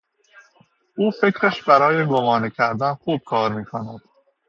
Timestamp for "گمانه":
2.05-2.49